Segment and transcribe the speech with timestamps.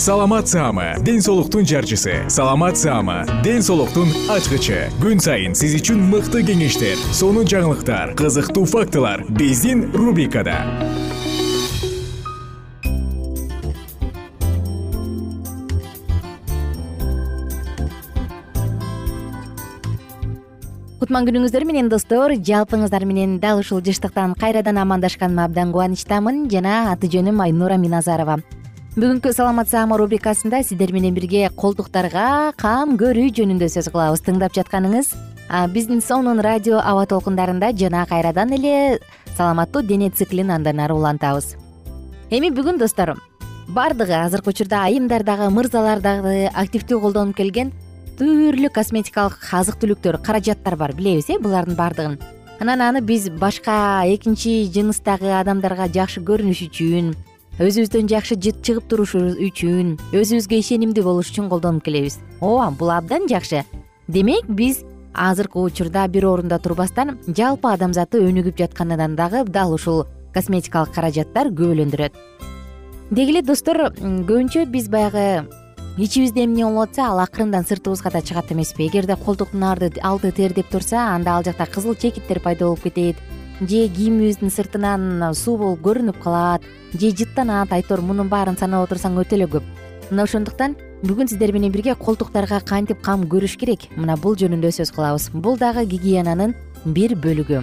[0.00, 2.24] саламат саама ден соолуктун жарчысы.
[2.28, 4.88] Саламат саама ден соолуктун ачкычы.
[4.96, 10.54] Күн сайын сиз үчүн мыкты кеңештер сонун жаңылыктар кызыктуу фактылар биздин рубрикада.
[20.96, 27.12] Кутман күнүңүздөр менен достор жалпыңыздар менен дал ушул жыштыктан кайрадан амандашканыма абдан кубанычтамын жана аты
[27.12, 28.38] жөнүм айнура миназарова
[29.00, 34.20] бүгүнкү саламат саама рубрикасында сиздер менен бирге колтуктарга кам көрүү жөнүндө сөз кылабыз.
[34.26, 35.14] Тыңдап жатканыңыз
[35.72, 38.98] биздин сонун радио аба толкундарында жана кайрадан эле
[39.38, 41.54] саламаттуу дене циклин андан ары улантабыз.
[42.28, 43.14] Эми бүгүн достор
[43.68, 47.72] баардыгы азыркы учурда айымдар дагы мырзалар дагы активдүү колдонуп келген
[48.20, 52.20] түрлүү косметикалык азык түлүктөр каражаттар бар билебиз э булардын баардыгын
[52.60, 57.14] анан аны биз башка экинчи жыныстагы адамдарга жакшы көрүнүш үчүн
[57.60, 62.16] өзүбүздөн жакшы чыгып туруш үчүн өзүбүзгө ишенимдүү болуш үчүн колдонуп келебиз.
[62.40, 63.66] Ооба бул абдан жакшы.
[64.08, 64.78] Демек биз
[65.12, 72.16] азыркы учурда бир орунда турбастан жалпы адамзатты өнүгүп жатканынан дагы дал ушул косметикалык каражаттар күбөлөндүрөт.
[73.10, 75.44] Деги эле достор көбүнчө биз баягы
[75.98, 78.86] ичибизде эмне болуп атса ал акырындан сыртыбызга да чыгат эмеспи.
[78.88, 83.16] Эгерде колтуктун алды тердеп турса анда ал жакта кызыл чекиттер пайда болуп кетет
[83.60, 86.62] же кийимибиздин сыртынан суу болуп көрүнүп калат
[86.94, 89.66] же жыттанат айтор мунун баарын санап отурсаң өтө эле көп.
[90.10, 93.86] Мына ошондуктан бүгүн сиздер менен бирге колтуктарга кантип кам көрүш керек?
[93.96, 95.30] Мына бул жөнүндө сөз кылабыз.
[95.32, 96.54] Бул дагы гигиенанын
[96.84, 97.62] бир бөлүгү.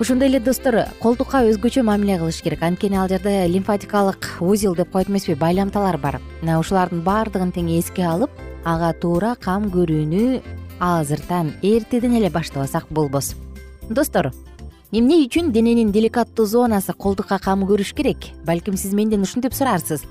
[0.00, 2.62] Ошондой эле достор колтукка өзгөчө мамиле кылыш керек.
[2.62, 6.20] Анткени ал жерде лимфатикалык узел деп коет эмеспи байламталар бар.
[6.40, 8.30] Мына ушулардын баардыгын тең эске алып
[8.64, 10.42] ага туура кам көрүүнү
[10.80, 13.36] азыртан эртеден эле баштабасак болбос.
[13.88, 14.32] Достор
[14.92, 18.28] эмне үчүн дененин деликаттуу зонасы колтукка кам көрүш керек?
[18.44, 20.04] Балким сиз менден ушинтип сурарсыз.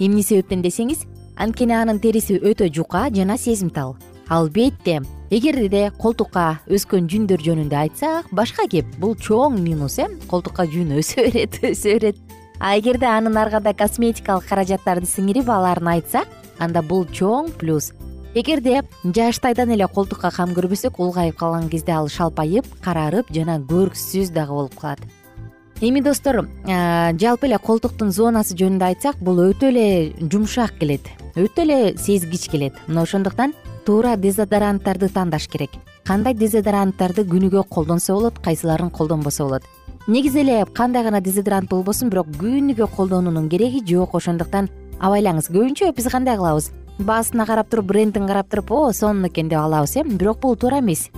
[0.00, 1.04] Эмне себептен десеңиз
[1.36, 3.98] анткени анын териси өтө жука жана сезимтал.
[4.28, 10.08] Албетте эгерде колтукка өскөн жүндөр жөнүндө айтсак башка кеп бул чоң минус э?
[10.30, 12.16] Колтукка жүн өсө берет өсө берет.
[12.58, 17.92] А эгерде анын аркада косметикалык каражаттарды сиңирип алаарын айтсак анда бул чоң плюс
[18.34, 24.52] эгерде жаштайдан эле колтукка кам көрбөсөк улгайып калган кезде ал шалпайып карарып жана көрксүз дагы
[24.52, 24.98] болуп калат.
[25.80, 29.86] Эми достор жалпы эле колтуктун зонасы жөнүндө айтсак бул өтө эле
[30.18, 31.06] жумшак келет
[31.36, 32.74] өтө эле сезгич келет.
[32.88, 33.54] Мына ошондуктан
[33.86, 35.70] туура дезодоранттарды тандаш керек.
[36.04, 39.62] Кандай дезодоранттарды күнүгө колдонсо болот кайсыларын колдонбосо болот?
[40.06, 44.14] Негизи эле кандай гана дезодорант болбосун бирок күнүгө колдонуунун кереги жок.
[44.14, 44.68] Ошондуктан
[45.00, 49.58] абайлаңыз көбүнчө биз кандай кылабыз баасына карап туруп брендин карап туруп о сонун экен деп
[49.58, 50.04] алабыз э.
[50.04, 51.10] Бирок бул туура эмес.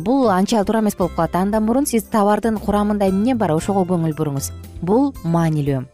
[0.00, 1.34] Бул анча туура эмес болуп калат.
[1.36, 3.52] Андан мурун сиз товардын курамында эмне бар?
[3.52, 4.52] Ошого көңүл буруңуз.
[4.82, 5.84] Бул маанилүү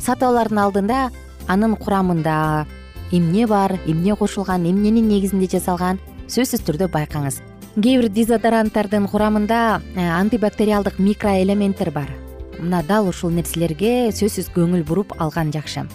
[0.00, 1.00] сатып алаардын алдында
[1.48, 2.66] анын курамында
[3.12, 6.00] эмне бар эмне кошулган эмненин негизинде жасалган
[6.30, 7.40] сөзсүз түрдө байкаңыз.
[7.76, 12.08] Кээ бир дезодоранттардын курамында э, антибактериалдык микроэлементтер бар.
[12.58, 15.86] Мына дал ушул нерселерге сөзсүз көңүл буруп алган жакшы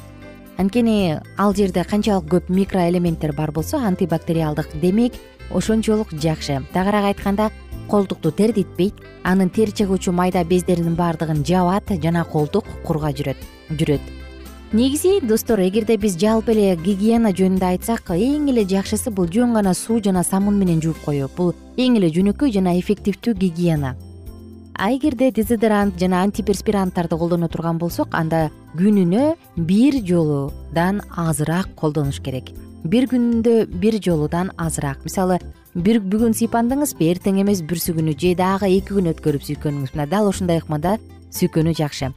[0.57, 5.13] анткени ал жерде канчалык көп микроэлементтер бар болсо антибактериалдык демек
[5.51, 6.61] ошончолук жакшы.
[6.73, 7.51] Тагыраак айтканда
[7.89, 8.93] колтукту тердитпейт
[9.23, 13.37] анын тер чыгуучу майда бездеринин баардыгын жабат жана колтук курга жүрөт
[13.69, 14.01] жүрөт.
[14.73, 19.73] Негизи достор эгерде биз жалпы эле гигиена жөнүндө айтсак эң эле жакшысы бул жөн гана
[19.73, 21.29] суу жана самун менен жууп коюу.
[21.37, 23.95] Бул эң эле жөнөкөй жана эффективдүү гигиена
[24.77, 32.51] а эгерде дезодорант жана антиперспиранттарды колдоно турган болсок анда күнүнө бир жолудан азыраак колдонуш керек.
[32.83, 35.03] Бир күндө бир жолудан азыраак.
[35.05, 35.39] Мисалы
[35.73, 39.95] бир бүгүн сыйпандыңызбы эртең эмес бүрсү күнү же дагы эки күн өткөрүп сүйкөнүңүз.
[39.95, 40.97] Мына дал ушундай ыкмада
[41.31, 42.11] сүйкөнүү жакшы.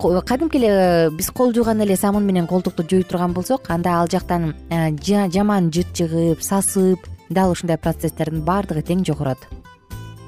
[0.00, 4.08] Кадимки эле э, биз кол жууганда эле самун менен колтукту жуй турган болсок анда ал
[4.08, 9.44] жактан э, жаман жыт чыгып сасып дал ушундай процесстердин баардыгы тең жогорот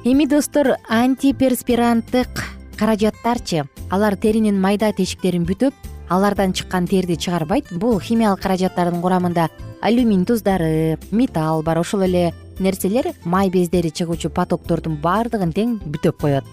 [0.04, 2.28] эми достор антиперспиранттык
[2.76, 3.69] каражаттарчы.
[3.90, 5.75] Алар теринин майда тешиктерин бүтөп
[6.10, 7.70] алардан чыккан терди чыгарбайт.
[7.70, 9.49] Бул химиялык каражаттардын курамында
[9.81, 11.78] алюминий туздары металл бар.
[11.78, 16.44] Ошол эле нерселер май бездери чыгуучу потоктордун баардыгын тең бүтөп коет.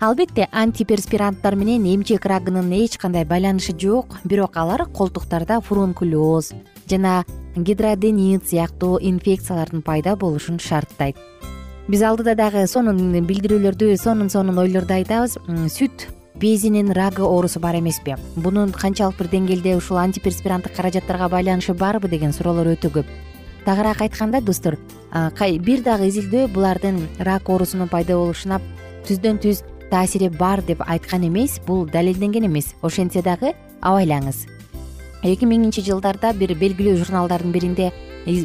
[0.00, 4.18] Албетте антиперспиранттар менен эмчек рагынын эч кандай байланышы жок.
[4.24, 6.50] Бирок алар колтуктарда фурункулез
[6.90, 7.24] жана
[7.54, 11.16] гидроденит сыяктуу инфекциялардын пайда болушун шарттайт
[11.88, 15.38] биз алдыда дагы сонун билдирүүлөрдү сонун сонун ойлорду айтабыз.
[15.72, 16.06] Сүт
[16.38, 18.16] безинин рагы оорусу бар эмеспи.
[18.36, 23.06] Бунун канчалык бир деңгээлде ушул антиперспиранттык каражаттарга байланышы барбы деген суроолор өтө көп.
[23.64, 24.78] Тагыраак айтканда достор
[25.12, 28.60] бир дагы изилдөө булардын рак оорусунун пайда болушуна
[29.08, 32.74] түздөн түз таасири бар деп айткан эмес бул далилденген эмес.
[32.82, 34.46] Ошентсе дагы абайлаңыз.
[35.22, 37.92] Эки миңинчи жылдарда бир белгилүү журналдардын биринде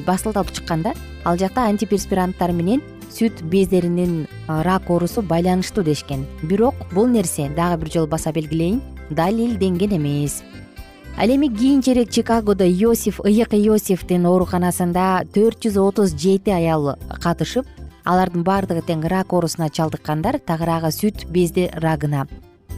[0.05, 0.93] басылып чыккан да
[1.23, 2.81] ал жакта антиперспиранттар менен
[3.11, 6.25] сүт бездеринин рак оорусу байланыштуу дешкен.
[6.43, 10.43] Бирок бул нерсе дагы бир жолу баса белгилейин далилденген эмес.
[11.17, 16.93] Ал эми кийинчерээк чикагодо иосиф ыйык иосифтин ооруканасында төрт жүз отуз жети аял
[17.23, 17.65] катышып
[18.05, 22.27] алардын баардыгы тең рак оорусуна чалдыккандар тагыраагы сүт безди рагына.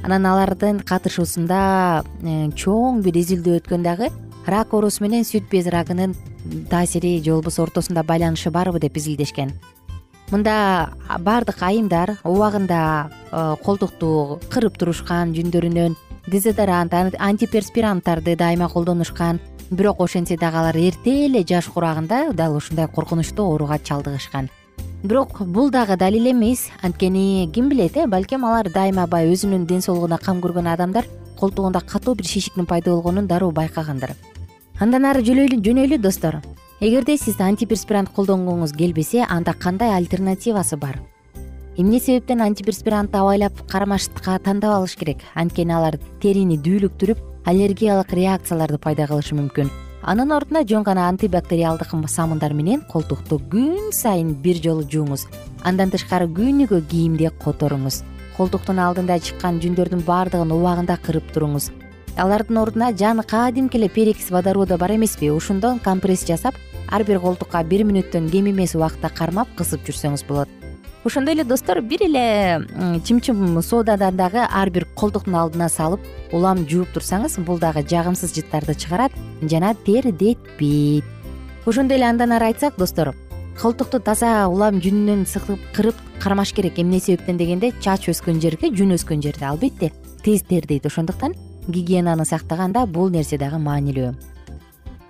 [0.03, 4.07] Анан алардын катышуусунда э, чоң бир изилдөө өткөн дагы
[4.47, 6.15] рак оорусу менен сүт без рагынын
[6.69, 9.51] таасири же болбосо ортосунда байланышы барбы деп изилдешкен
[10.29, 10.89] мында
[11.25, 15.95] баардык айымдар убагында э, колтукту кырып турушкан жүндөрүнөн
[16.29, 19.39] дезодорант антиперспиранттарды дайыма колдонушкан.
[19.71, 24.49] Бирок ошентсе дагы алар эрте эле жаш курагында дал ушундай коркунучтуу ооруга чалдыгышкан.
[25.03, 26.69] Бирок бул дагы далил эмес.
[26.81, 31.05] Анткени ким билет э балким алар дайыма баягы өзүнүн ден соолугуна кам көргөн адамдар
[31.39, 34.15] колтугунда катуу бир шишиктин пайда болгонун дароо байкагандыр.
[34.79, 36.41] Андан ары жөнөйлү достор
[36.79, 41.01] эгерде сиз антиперспирант колдонгуңуз келбесе анда кандай альтернативасы бар?
[41.75, 45.19] Эмне себептен антиперспирантты абайлап карамашка тандап алыш керек?
[45.35, 47.19] Анткени алар терини дүүлүктүрүп
[47.51, 49.67] аллергиялык реакцияларды пайда кылышы мүмкүн.
[50.03, 55.27] Анын ордуна жөн гана антибактериалдык самундар менен колтукту күн сайын бир жолу жууңуз.
[55.63, 58.03] Андан тышкары күнүгө кийимди которуңуз.
[58.37, 61.73] Колтуктун алдында чыккан жүндөрдүн баардыгын убагында кырып туруңуз.
[62.15, 65.29] Алардын ордуна жаны кадимки эле перекис водорода бар эмеспи?
[65.29, 66.55] Ушундон компресс жасап
[66.91, 70.50] ар бир колтукка бир мүнөттөн кем эмес убакытта кармап кысып жүрсөңүз болот.
[71.06, 72.65] Ошондой эле достор бир эле
[73.06, 76.01] чым чым содадан дагы ар бир колтуктун алдына салып
[76.33, 81.06] улам жууп турсаңыз бул дагы жагымсыз жыттарды чыгарат жана тердетпейт.
[81.65, 83.15] Ошондой эле андан ары айтсак достор
[83.62, 85.25] колтукту таза улам жүнүнөн
[85.75, 86.79] кырып кармаш керек.
[86.79, 89.46] Эмне себептен дегенде чач өскөн жерге жүн өскөн жерде.
[89.46, 89.91] Албетте
[90.24, 90.86] тез тердейт.
[90.86, 91.36] Ошондуктан
[91.67, 94.13] гигиенаны сактаганда бул нерсе дагы маанилүү.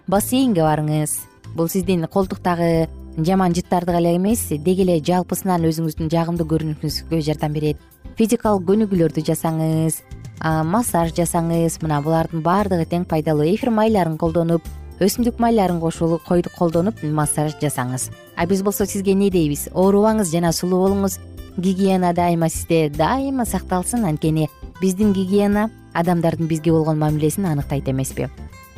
[0.07, 2.87] Бассейнге барыңыз бул сиздин колтуктагы
[3.17, 7.77] жаман жыттарды эле эмес деги эле жалпысынан өзүңүздүн жагымдуу көрүнүшүңүзгө жардам берет.
[8.17, 10.01] Физикалык көнүгүүлөрдү жасаңыз
[10.39, 14.63] массаж жасаңыз мына булардын баардыгы тең пайдалуу эфир майларын колдонуп
[14.99, 16.27] өсүмдүк майларын кошулуп
[16.57, 18.09] колдонуп массаж жасаңыз.
[18.35, 19.69] А биз болсо сизге эмне дейбиз?
[19.73, 21.19] Оорубаңыз жана сулуу болуңуз.
[21.57, 24.05] Гигиена дайыма сизде дайыма сакталсын.
[24.05, 24.49] Анткени
[24.81, 28.29] биздин гигиена адамдардын бизге болгон мамилесин аныктайт эмеспи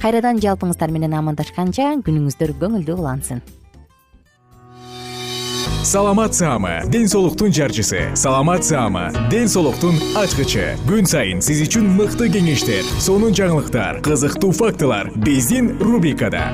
[0.01, 3.41] кайрадан жалпыңыздар менен амандашканча күнүңүздөр көңүлдүү улансын.
[5.85, 8.03] Саламат саама ден соолуктун жарчысы.
[8.15, 10.75] Саламат саама ден соолуктун ачкычы.
[10.85, 16.47] Күн сайын сиз үчүн мыкты кеңештер сонун жаңылыктар кызыктуу фактылар биздин рубрикада.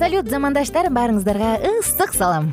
[0.00, 2.52] Салют замандаштар баарыңыздарга ысык салам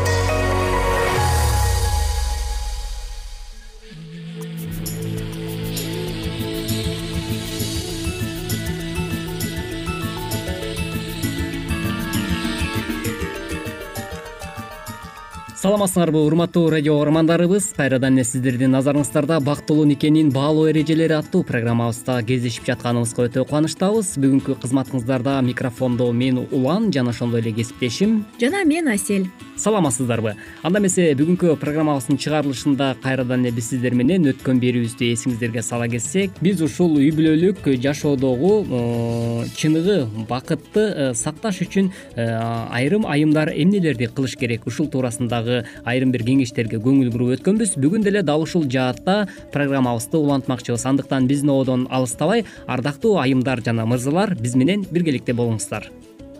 [15.61, 17.67] саламатсыңарбы урматтуу радио угармандарыбыз.
[17.77, 24.15] Кайрадан эле сиздердин назарыңыздарда бактылуу никенин баалуу эрежелери аттуу программабызда кездешип жатканыбызга өтө кубанычтабыз.
[24.23, 28.23] Бүгүнкү кызматыңыздарда микрофондо мен улан жана ошондой эле кесиптешим.
[28.41, 29.29] Жана мен асель.
[29.61, 30.33] Саламатсыздарбы?
[30.65, 36.41] Анда эмесе бүгүнкү программабыздын чыгарылышында кайрадан эле биз сиздер менен өткөн берүүбүздү эсиңиздерге сала кетсек
[36.41, 42.25] биз ушул үй бүлөлүк жашоодогу э, чыныгы бакытты э, сакташ үчүн э,
[42.73, 44.65] айрым айымдар эмнелерди кылыш керек?
[44.65, 45.50] Ушул туурасындагы
[45.85, 47.77] айрым бир кеңештерге көңүл буруп өткөнбүз.
[47.81, 50.85] Бүгүн деле дал ушул жаатта программабызды улантмакчыбыз.
[50.85, 55.89] Андыктан биздин ободон алыстабай ардактуу айымдар жана мырзалар биз менен биргеликте болуңуздар.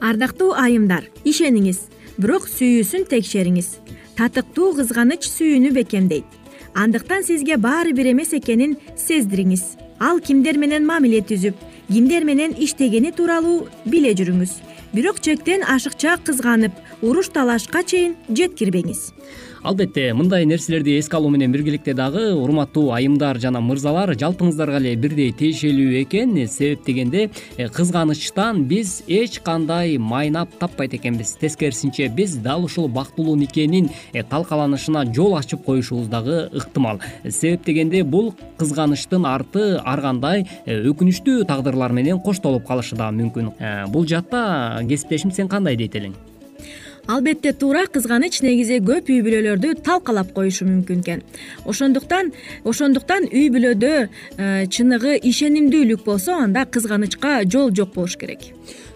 [0.02, 1.88] Ардактуу айымдар ишениңиз.
[2.18, 3.76] Бирок сүйүүсүн текшериңиз.
[4.18, 6.26] Татыктуу кызганыч сүйүүнү бекемдейт.
[6.74, 9.64] Андыктан сизге баары бир эмес экенин сездириңиз.
[10.00, 11.58] Ал кимдер менен мамиле түзүп
[11.92, 14.54] кимдер менен иштегени тууралуу биле жүрүңүз.
[14.94, 16.72] Бирок чектен ашыкча кызганып
[17.02, 19.12] уруш талашка чейин жеткирбеңиз.
[19.62, 25.30] Албетте мындай нерселерди эске алуу менен биргеликте дагы урматтуу айымдар жана мырзалар жалпыңыздарга эле бирдей
[25.38, 26.34] тиешелүү экен.
[26.50, 31.36] Себеп дегенде э, кызганычтан биз эч кандай майнап таппайт экенбиз.
[31.42, 37.00] Тескерисинче биз дал ушул бактылуу никенин э, талкаланышына жол ачып коюшубуз дагы ыктымал.
[37.30, 43.54] Себеп дегенде бул кызганычтын арты ар кандай э, өкүнүчтүү тагдырлар менен коштолуп калышы дагы мүмкүн.
[43.94, 46.18] Бул жаатта кесиптешим сен кандай дейт элең
[47.08, 51.24] албетте туура кызганыч негизи көп үй бүлөлөрдү талкалап коюшу мүмкүн экен.
[51.66, 52.32] Ошондуктан
[52.64, 53.94] ошондуктан үй бүлөдө
[54.38, 58.52] э, чыныгы ишенимдүүлүк болсо анда кызганычка жол жок болуш керек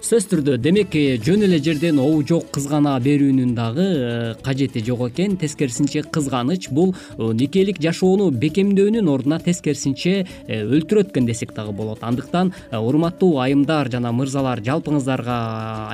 [0.06, 5.00] сөзсүз түрдө демек э, жөн эле жерден обу жок кызгана берүүнүн дагы э, кажети жок
[5.08, 5.34] экен.
[5.42, 12.04] Тескерисинче кызганыч бул э, никелик жашоону бекемдөөнүн ордуна тескерисинче өлтүрөт экен десек дагы болот.
[12.06, 15.40] Андыктан урматтуу айымдар жана мырзалар жалпыңыздарга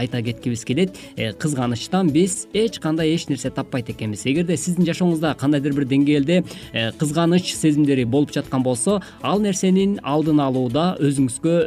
[0.02, 4.26] айта кеткибиз келет кызганычтан биз эч кандай эч нерсе таппайт экенбиз.
[4.28, 6.42] Эгерде сиздин жашооңузда кандайдыр бир деңгээлде
[7.00, 11.58] кызганыч сезимдери болуп жаткан болсо ал нерсенин алдын алууда өзүңүзгө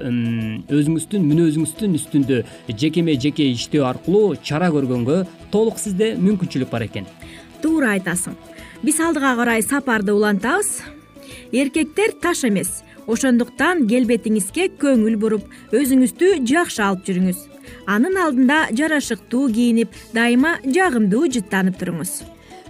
[0.69, 2.34] өзүңүздүн мүнөзүңүздүн үстүндө
[2.69, 5.21] жекеме жеке иштөө аркылуу чара көргөнгө
[5.53, 7.07] толук сизде мүмкүнчүлүк бар экен.
[7.63, 8.37] Туура айтасың.
[8.83, 10.83] Биз алдыга карай сапарды улантабыз.
[11.53, 12.83] Эркектер таш эмес.
[13.07, 17.41] Ошондуктан келбетиңизге көңүл буруп өзүңүздү жакшы алып жүрүңүз.
[17.87, 22.23] Анын алдында жарашыктуу кийинип дайыма жагымдуу жыттанып туруңуз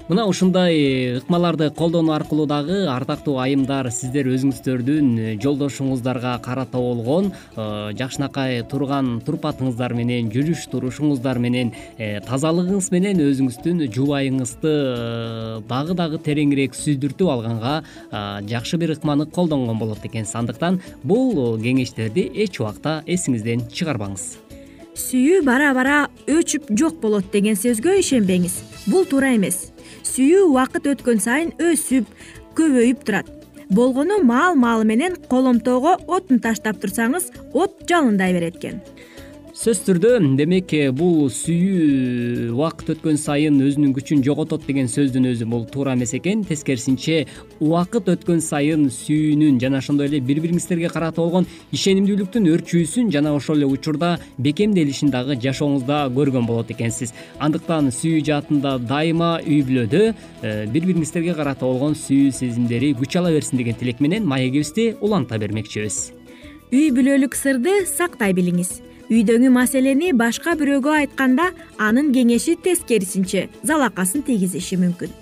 [0.05, 8.61] мына ушундай ыкмаларды колдонуу аркылуу дагы ардактуу айымдар сиздер өзүңүздөрдүн жолдошуңуздарга карата болгон э, жакшынакай
[8.69, 16.77] турган турпатыңыздар менен жүрүш турушуңуздар менен э, тазалыгыңыз менен өзүңүздүн жубайыңызды э, дагы дагы тереңирээк
[16.77, 17.81] сүйдүртүп алганга
[18.45, 20.35] жакшы бир ыкманы колдонгон болот экенсиз.
[20.37, 24.35] Андыктан бул кеңештерди эч убакта эсиңизден чыгарбаңыз.
[24.95, 28.61] Сүйүү бара бара өчүп жок болот деген сөзгө ишенбеңиз.
[28.87, 29.74] Бул туура эмес
[30.15, 32.11] сүйүү убакыт өткөн сайын өсүп
[32.59, 33.31] көбөйүп турат.
[33.75, 38.83] Болгону маал маалы менен коломтоого отун таштап турсаңыз от жалындай берет экен
[39.55, 45.47] сөзсүз түрдө демек э, бул сүйүү убакыт өткөн сайын өзүнүн күчүн жоготот деген сөздүн өзү
[45.47, 46.41] бул туура эмес экен.
[46.43, 47.21] Тескерисинче
[47.61, 53.63] убакыт өткөн сайын сүйүүнүн жана ошондой эле бири бириңиздерге карата болгон ишенимдүүлүктүн өрчүүсүн жана ошол
[53.63, 57.13] эле учурда бекемделишин дагы жашооңузда көргөн болот экенсиз.
[57.39, 63.31] Андыктан сүйүү жаатында дайыма үй бүлөдө э, бири бириңиздерге карата болгон сүйүү сезимдери күч ала
[63.31, 66.09] берсин деген тилек менен маегибизди уланта бермекчибиз.
[66.75, 68.81] Үй бүлөлүк сырды сактай билиңиз
[69.13, 75.13] үйдөгү маселени башка бирөөгө айтканда анын кеңеши тескерисинче залакасын тийгизиши мүмкүн.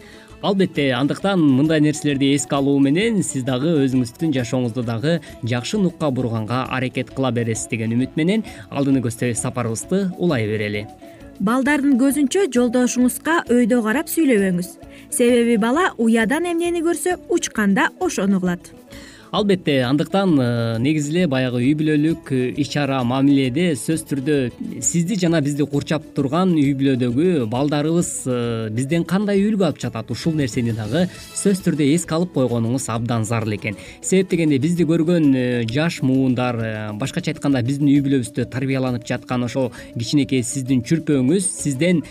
[0.43, 6.65] Албетте андыктан мындай нерселерди эске алуу менен сиз дагы өзүңүздүн жашооңузду дагы жакшы нукка бурганга
[6.71, 10.87] аракет кыла бересиз деген үмүт менен алдыны көздөй сапарыбызды улай берели.
[11.43, 14.77] Балдардын көзүнчө жолдошуңузга өйдө карап сүйлөбөңүз.
[15.11, 18.71] Себеби бала уядан эмнени көрсө учканда ошону кылат
[19.33, 24.35] албетте андыктан э, негизи эле баягы үй бүлөлүк э, ич ара мамиледе сөзсүз түрдө
[24.85, 28.37] сизди жана бизди курчап турган үй бүлөдөгү балдарыбыз э,
[28.77, 30.13] бизден кандай үлгү алып жатат?
[30.13, 33.81] Ушул нерсени дагы сөзсүз түрдө эске алып койгонуңуз абдан зарыл экен.
[34.05, 36.61] Себеп дегенде бизди көргөн жаш муундар
[37.01, 42.05] башкача айтканда биздин үй бүлөбүздө тарбияланып жаткан ошол кичинекей сиздин чүрпөңүз сизден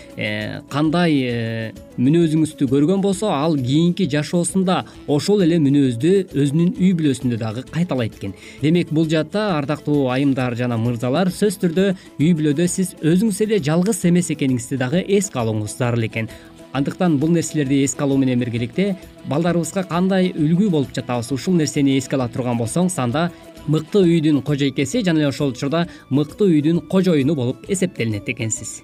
[0.74, 8.16] кандай мүнөзүңүздү көргөн болсо ал кийинки жашоосунда ошол эле мүнөздү өзүнүн үй бүлө дагы кайталайт
[8.16, 8.32] экен.
[8.62, 11.86] Демек бул жаатта ардактуу айымдар жана мырзалар сөзсүз түрдө
[12.18, 16.30] үй бүлөдө сиз өзүңүз эле жалгыз эмес экениңизди дагы эске алууңуз зарыл экен.
[16.72, 18.96] Андыктан бул нерселерди эске алуу менен биргеликте
[19.28, 23.28] балдарыбызга кандай үлгү болуп жатабыз ушул нерсени эске ала турган болсоңуз анда
[23.66, 28.80] мыкты үйдүн кожойкеси жана эле ошол учурда мыкты үйдүн кожоюну болуп эсептелинет экенсиз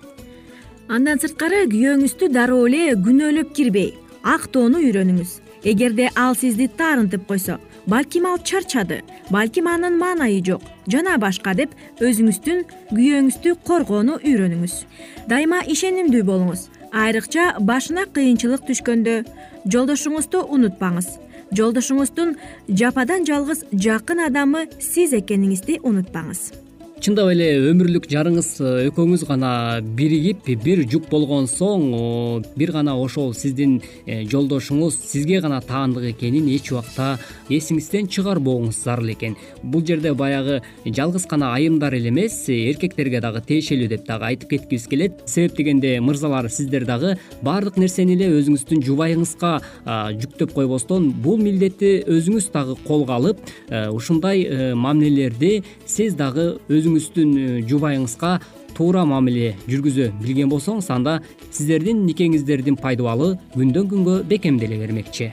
[0.89, 3.91] андан сырткары күйөөңүздү дароо эле күнөөлөп кирбей.
[4.25, 5.35] Актоону үйрөнүңүз.
[5.69, 11.75] Эгерде ал сизди таарынтып койсо балким ал чарчады балким анын маанайы жок жана башка деп
[12.01, 14.77] өзүңүздүн күйөөңүздү коргоону үйрөнүңүз.
[15.29, 16.69] Дайыма ишенимдүү болуңуз.
[16.93, 19.19] Айрыкча башына кыйынчылык түшкөндө
[19.67, 21.11] жолдошуңузду унутпаңыз.
[21.53, 22.37] Жолдошуңуздун
[22.69, 26.68] жападан жалгыз жакын адамы сиз экениңизди унутпаңыз
[26.99, 29.51] чындап эле өмүрлүк жарыңыз э, экөөңүз гана
[29.99, 31.85] биригип бир жуп болгон соң
[32.59, 39.13] бир гана ошол сиздин э, жолдошуңуз сизге гана таандык экенин эч убакта эсиңизден чыгарбооңуз зарыл
[39.13, 39.37] экен.
[39.63, 44.89] Бул жерде баягы жалгыз гана айымдар эле эмес эркектерге дагы тиешелүү деп дагы айтып кеткибиз
[44.91, 45.23] келет.
[45.27, 49.55] Себеп дегенде мырзалар сиздер дагы баардык нерсени эле өзүңүздүн жубайыңызга
[50.19, 56.59] жүктөп койбостон бул милдетти өзүңүз дагы колго алып э, ушундай мамилелерди сиз дагы
[56.89, 58.39] өзүңүздүн э, жубайыңызга
[58.77, 61.19] туура мамиле жүргүзө билген болсоңуз анда
[61.51, 65.33] сиздердин никеңиздердин пайдубалы күндөн күнгө бекемделе бермекчи.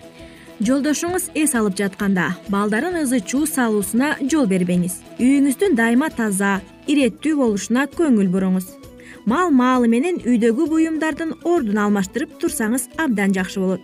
[0.59, 5.01] Жолдошуңуз эс алып жатканда балдарын ызы чуу салуусуна жол бербеңиз.
[5.19, 8.71] Үйүңүздүн дайыма таза иреттүү болушуна көңүл буруңуз.
[9.25, 13.81] Мал маалы менен үйдөгү буюмдардын ордун алмаштырып турсаңыз абдан жакшы болот.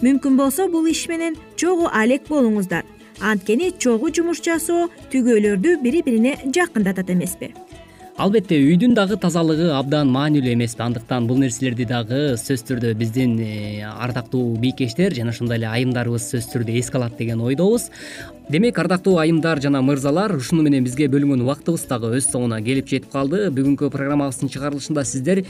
[0.00, 2.86] Мүмкүн болсо бул иш менен чогуу алек болуңуздар
[3.20, 7.54] анткени чогуу жумуш жасоо түгөйлөрдү бири бирине жакындатат эмеспи.
[8.14, 10.84] Албетте үйдүн дагы тазалыгы абдан маанилүү эмеспи.
[10.84, 16.52] Андыктан бул нерселерди дагы сөзсүз түрдө биздин э, ардактуу бийкештер жана ошондой эле айымдарыбыз сөзсүз
[16.52, 17.88] түрдө эске алат деген ойдобуз.
[18.48, 23.10] Демек ардактуу айымдар жана мырзалар ушуну менен бизге бөлүнгөн убактыбыз дагы өз соңуна келип жетип
[23.10, 23.48] калды.
[23.50, 25.42] Бүгүнкү программабыздын чыгарылышында сиздер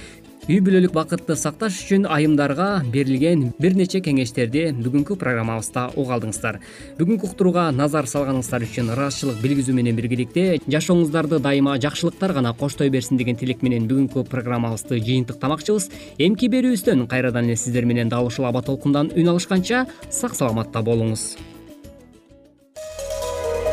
[0.45, 6.59] үй бүлөлүк бакытты сакташ үчүн айымдарга берилген бир нече кеңештерди бүгүнкү программабызда уга алдыңыздар.
[6.99, 13.17] Бүгүнкү уктурууга назар салганыңыздар үчүн ыраазычылык билгизүү менен биргеликте жашооңуздарды дайыма жакшылыктар гана коштой берсин
[13.17, 15.89] деген тилек менен бүгүнкү программабызды жыйынтыктамакчыбыз
[16.29, 21.54] эмки берүүбүздөн кайрадан эле сиздер менен дал ушул аба толкундан үн алышканча сак саламатта болуңуз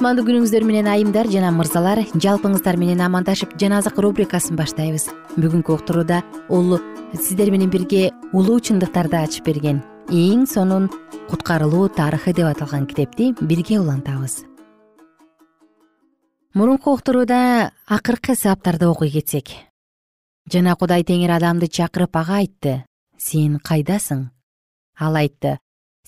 [0.00, 5.10] кутмандуу күнүңүздөр менен айымдар жана мырзалар жалпыңыздар менен амандашып жан азык рубрикасын баштайбыз.
[5.36, 6.78] Бүгүнкү уктурууда улуу
[7.12, 10.86] сиздер менен бирге улуу чындыктарды ачып берген эң сонун
[11.28, 14.46] куткарылуу тарыхы деп аталган китепти бирге улантабыз.
[16.54, 19.52] Мурунку уктурууда акыркы саптарды окуй кетсек.
[20.48, 22.72] Жана кудай теңир адамды чакырып ага айтты
[23.18, 24.30] сен кайдасың?
[24.96, 25.58] Ал айтты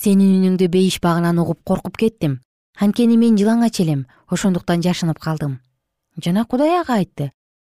[0.01, 2.39] сенин үнүңдү бейиш багынан угуп коркуп кеттим
[2.79, 5.61] анткени мен жылаңач элем ошондуктан жашынып калдым.
[6.17, 7.33] Жана кудай ага айтты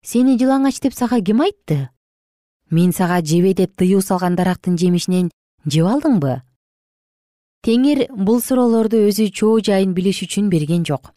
[0.05, 1.89] сени жылаңач деп сага ким айтты?
[2.69, 5.31] Мен сага жебе деп тыюу салган дарактын жемишинен
[5.65, 6.41] жеп алдыңбы?
[7.65, 11.11] Теңир бул суроолорду өзү чоо жайын билиш үчүн берген жок.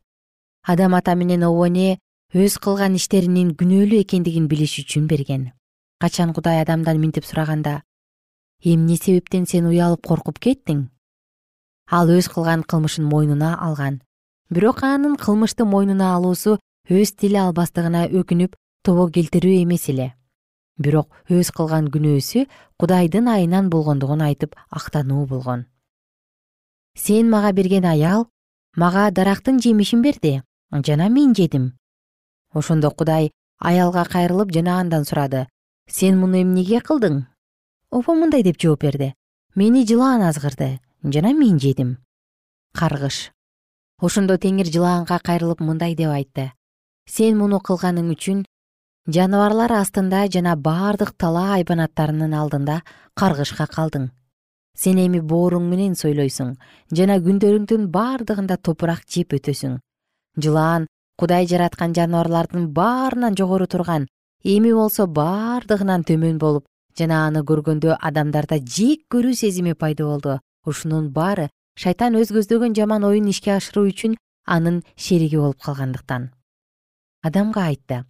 [0.65, 1.99] Адам ата менен обо эне
[2.35, 5.53] өз кылган иштеринин күнөөлүү экендигин билиш үчүн берген.
[6.01, 7.83] Качан кудай адамдан минтип сураганда
[8.65, 10.89] эмне себептен сен уялып коркуп кеттиң
[11.91, 14.03] ал өз кылган кылмышын мойнуна алган.
[14.51, 20.15] Бирок анын кылмышты мойнуна алуусу өз тили албастыгына өкүнүп тобо келтирүү эмес эле.
[20.79, 22.47] Бирок өз кылган күнөөсү
[22.79, 25.67] кудайдын айынан болгондугун айтып актануу болгон.
[26.95, 28.29] Сен мага берген аял
[28.77, 31.73] мага дарактын жемишин берди жана мен жедим
[32.53, 35.47] ошондо кудай аялга кайрылып жана андан сурады.
[35.89, 37.25] Сен муну эмнеге кылдың?
[37.91, 39.15] Обо мындай деп жооп берди.
[39.55, 41.99] Мени жылаан азгырды жана мен жедим.
[42.75, 43.31] Каргыш.
[44.03, 46.53] Ошондо теңир жылаанга кайрылып мындай деп айтты.
[47.07, 48.45] Сен муну кылганың үчүн
[49.07, 52.83] жаныбарлар астында жана бардык талаа айбанаттарынын алдында
[53.15, 54.11] каргышка калдың.
[54.77, 56.57] Сен эми бооруң менен сойлойсуң
[56.93, 59.79] жана күндөрүңдүн бардыгында топурак жеп өтөсүң.
[60.39, 60.87] Жылаан
[61.19, 64.07] кудай жараткан жаныбарлардын баарынан жогору турган
[64.45, 66.67] эми болсо бардыгынан төмөн болуп
[66.99, 73.05] жана аны көргөндө адамдарда жек көрүү сезими пайда болду ушунун баары шайтан өз көздөгөн жаман
[73.05, 74.17] оюн ишке ашыруу үчүн
[74.47, 76.31] анын шериги болуп калгандыктан.
[77.23, 78.05] Адамга айтты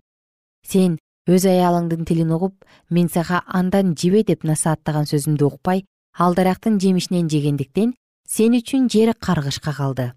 [0.64, 5.84] сен өз аялыңдын тилин угуп мен сага андан жебе деп насааттаган сөзүмдү укпай
[6.18, 7.94] ал дарактын жемишинен жегендиктен
[8.28, 10.12] сен үчүн жер каргышка калды.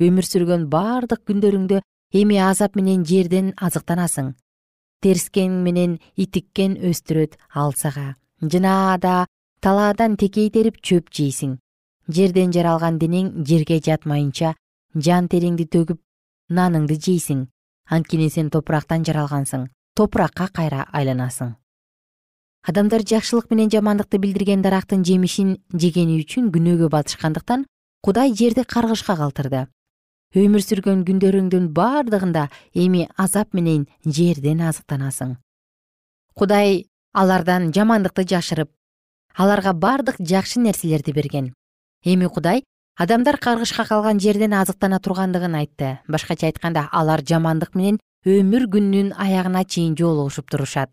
[0.00, 1.80] Өмүр сүргөн бардык күндөрүңдө
[2.20, 4.34] эми азап менен жерден азыктанасың.
[5.00, 9.26] Терскен менен итиккен өстүрөт ал сага жана да
[9.60, 11.58] талаадан текей терип чөп жейсиң
[12.08, 14.54] жерден жаралган денең жерге жатмайынча
[14.94, 16.00] жан териңди төгүп
[16.50, 17.46] наныңды жейсиң.
[17.90, 19.68] Анткени сен топурактан жаралгансың.
[19.96, 21.56] Топуракка кайра айланасың.
[22.62, 27.66] Адамдар жакшылык менен жамандыкты билдирген дарактын жемишин жегени үчүн күнөөгө батышкандыктан
[28.04, 29.66] кудай жерди каргышка калтырды.
[30.36, 35.38] Өмүр сүргөн күндөрүңдүн бардыгында эми азап менен жерден азыктанасың.
[36.34, 38.70] Кудай алардан жамандыкты жашырып
[39.34, 41.50] аларга бардык жакшы нерселерди берген
[42.04, 42.64] эми кудай
[42.96, 45.98] адамдар каргышка калган жерден азыктана тургандыгын айтты.
[46.08, 50.90] Башкача айтканда алар жамандык менен өмүр күнүнүн аягына чейин жолугушуп турушат.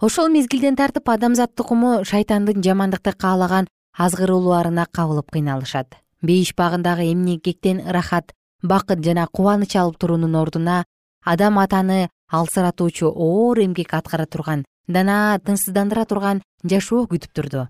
[0.00, 5.94] Ошол мезгилден тартып адамзат тукуму шайтандын жамандыкты каалаган азгырууларына кабылып кыйналышат.
[6.22, 8.32] Бейиш багындагы эмнекектен ырахат
[8.62, 10.84] бакыт жана кубаныч алып туруунун ордуна
[11.24, 17.68] адам атаны алсыратуучу оор эмгек аткара турган жана тынчсыздандыра турган жашоо күтүп турду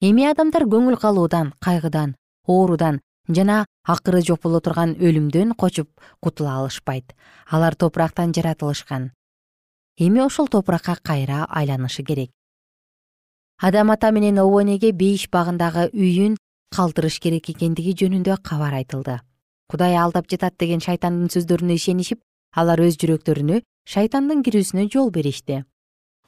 [0.00, 5.88] эми адамдар көңүл калуудан кайгыдан оорудан жана акыры жок боло турган өлүмдөн кочуп
[6.20, 7.14] кутула алышпайт.
[7.50, 9.12] Алар топурактан жаратылышкан.
[9.98, 12.30] Эми ошол топуракка кайра айланышы керек.
[13.58, 16.36] Адам ата менен обо энеге бейиш багындагы үйүн
[16.70, 19.20] калтырыш керек экендиги жөнүндө кабар айтылды.
[19.68, 22.20] Кудай алдап жатат деген шайтандын сөздөрүнө ишенишип
[22.52, 25.64] алар өз жүрөктөрүнө шайтандын кирүүсүнө жол беришти.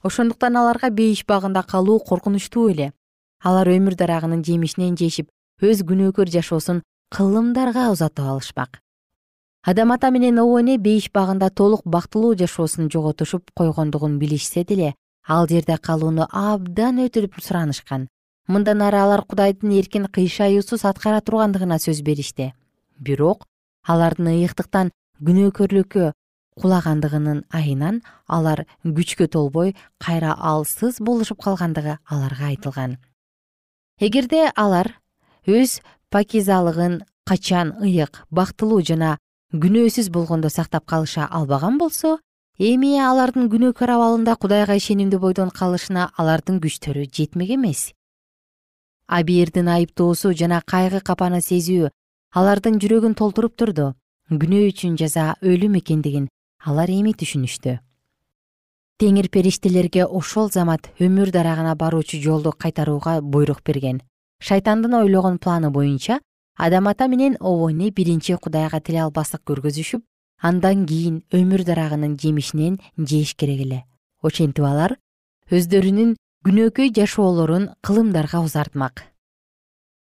[0.03, 2.93] Ошондуктан аларга бейиш багында калуу коркунучтуу эле
[3.43, 5.31] алар өмүр дарагынын жемишинен жешип
[5.63, 6.83] өз күнөөкөр жашоосун
[7.15, 8.81] кылымдарга узатып алышмак
[9.63, 14.95] адам ата менен обо эне бейиш багында толук бактылуу жашоосун жоготушуп койгондугун билишсе деле
[15.29, 18.09] ал жерде калууну абдан өтүнүп суранышкан.
[18.49, 22.55] Мындан ары алар кудайдын эркин кыйшаюусуз аткара тургандыгына сөз беришти
[22.99, 23.45] бирок
[23.85, 26.13] алардын ыйыктыктан күнөөкөрлүккө
[26.57, 32.97] кулагандыгынын айынан алар күчкө толбой кайра алсыз болушуп калгандыгы аларга айтылган
[34.01, 34.95] эгерде алар
[35.47, 35.81] өз
[36.11, 39.19] пакизалыгын качан ыйык бактылуу жана
[39.53, 42.19] күнөөсүз болгондо сактап калыша албаган болсо
[42.59, 47.93] эми алардын күнөөкөр абалында кудайга ишенимдүү бойдон калышына алардын күчтөрү жетмек эмес.
[49.07, 51.91] Абийирдин айыптоосу жана кайгы капаны сезүү
[52.35, 53.95] алардын жүрөгүн толтуруп турду.
[54.31, 56.29] Күнөө үчүн жаза өлүм экендигин
[56.65, 57.79] алар эми түшүнүштү
[58.99, 64.01] теңир периштелерге ошол замат өмүр дарагына баруучу жолду кайтарууга буйрук берген.
[64.43, 66.21] Шайтандын ойлогон планы боюнча
[66.57, 70.03] адам ата менен обо эне биринчи кудайга тил албастык көргөзүшүп
[70.43, 73.85] андан кийин өмүр дарагынын жемишинен жеш керек эле.
[74.23, 74.97] Ошентип алар
[75.51, 79.05] өздөрүнүн күнөөкөй жашоолорун кылымдарга узартмак.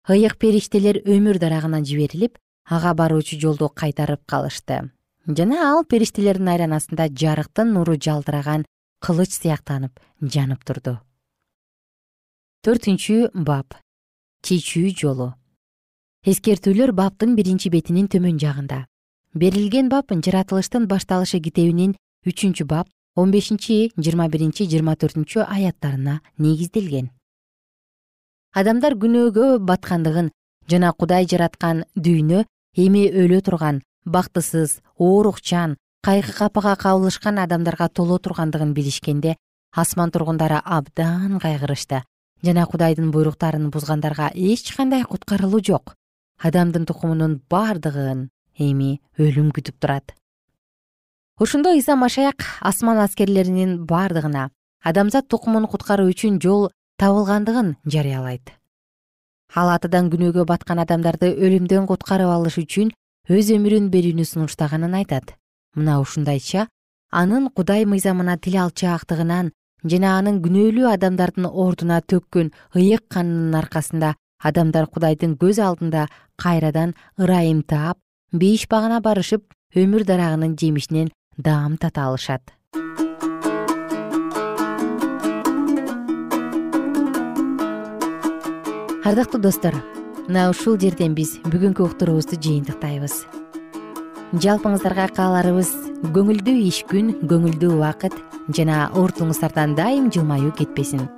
[0.08, 4.90] Ыйык периштелер өмүр дарагына жиберилип ага баруучу жолду кайтарып калышты.
[5.26, 8.64] Жана ал периштелердин айланасында жарыктын нуру жалтыраган
[9.04, 10.98] кылыч сыяктанып жанып турду.
[12.64, 13.78] Төртүнчү бап.
[14.42, 15.32] Чечүү жолу.
[16.26, 18.84] Эскертүүлөр баптын биринчи бетинин төмөн жагында.
[19.34, 27.10] Берилген бап жаратылыштын башталышы китебинин үчүнчү бап он бешинчи жыйырма биринчи жыйырма төртүнчү аяттарына негизделген
[28.60, 30.30] адамдар күнөөгө баткандыгын
[30.72, 32.44] жана кудай жараткан дүйнө
[32.84, 33.82] эми өлө турган
[34.16, 39.36] бактысыз оорукчан кайгы капага кабылышкан адамдарга толо тургандыгын билишкенде
[39.72, 42.04] асман тургундары абдан кайгырышты.
[42.42, 45.94] Жана кудайдын буйруктарын бузгандарга эч кандай куткарылуу жок.
[46.38, 50.14] Адамдын тукумунун бардыгын эми өлүм күтүп турат.
[51.38, 54.50] Ошондо ыйса машаяк асман аскерлеринин бардыгына
[54.84, 58.54] адамзат тукумун куткаруу үчүн жол табылгандыгын жарыялайт.
[59.54, 62.94] Ал атадан күнөөгө баткан адамдарды өлүмдөн куткарып алыш үчүн
[63.28, 65.34] өз өмүрүн берүүнү сунуштаганын айтат
[65.80, 66.66] мына ушундайча
[67.10, 69.52] анын кудай мыйзамына тил алчаактыгынан
[69.92, 74.14] жана анын күнөөлүү адамдардын ордуна төккөн ыйык канынын аркасында
[74.50, 76.08] адамдар кудайдын көз алдында
[76.42, 77.98] кайрадан ырайым таап
[78.32, 82.52] бейиш багына барышып өмүр дарагынын жемишинен даам тата алышат.
[89.08, 89.72] Ардактуу достор
[90.28, 93.22] мына ушул жерден биз бүгүнкү уктуруубузду жыйынтыктайбыз
[94.36, 95.70] жалпыңыздарга кааларыбыз.
[96.12, 98.14] Көңүлдүү иш күн көңүлдүү убакыт
[98.54, 101.08] жана уртуңуздардан дайым жылмаюу кетпесин.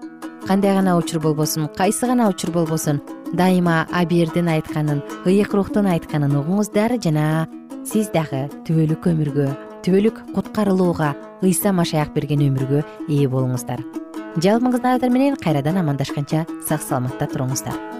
[0.46, 3.00] Кандай гана учур болбосун кайсы гана учур болбосун
[3.32, 7.48] дайыма абийирдин айтканын ыйык рухтун айтканын угуңуздар жана
[7.84, 9.48] сиз дагы түбөлүк өмүргө
[9.84, 13.82] түбөлүк куткарылууга ыйса машаяк берген өмүргө ээ болуңуздар.
[14.38, 17.99] Жалпыңыздар менен кайрадан амандашканча сак саламатта туруңуздар